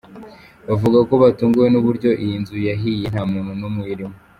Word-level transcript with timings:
Bavuga 0.67 0.99
ko 1.07 1.13
batunguwe 1.23 1.67
n’uburyo 1.69 2.09
iyi 2.23 2.35
nzu 2.41 2.55
yahiye 2.67 3.05
nta 3.13 3.21
muntu 3.31 3.51
n’umwe 3.59 3.81
uyirimo. 3.85 4.17